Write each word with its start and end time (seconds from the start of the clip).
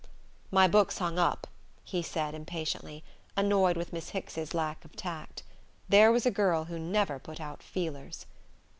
"My 0.49 0.67
book's 0.67 0.97
hung 0.97 1.19
up," 1.19 1.45
he 1.83 2.01
said 2.01 2.33
impatiently, 2.33 3.03
annoyed 3.37 3.77
with 3.77 3.93
Miss 3.93 4.09
Hicks's 4.09 4.55
lack 4.55 4.83
of 4.83 4.95
tact. 4.95 5.43
There 5.89 6.11
was 6.11 6.25
a 6.25 6.31
girl 6.31 6.63
who 6.65 6.79
never 6.79 7.19
put 7.19 7.39
out 7.39 7.61
feelers.... 7.61 8.25